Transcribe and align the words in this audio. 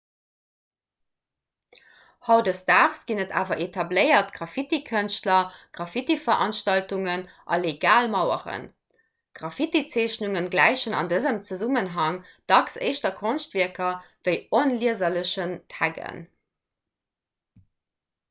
hautdesdaags 2.29 3.01
ginn 3.09 3.19
et 3.25 3.35
awer 3.41 3.59
etabléiert 3.65 4.31
graffitikënschtler 4.37 5.51
graffitiveranstaltungen 5.79 7.25
a 7.57 7.61
legal 7.65 8.09
maueren 8.15 8.65
graffitizeechnungen 9.41 10.49
gläichen 10.57 10.97
an 11.03 11.13
dësem 11.13 11.39
zesummenhang 11.51 12.19
dacks 12.53 12.81
éischter 12.89 13.15
konschtwierker 13.21 13.93
wéi 14.31 14.37
onlieserlechen 14.63 15.55
taggen 15.77 16.27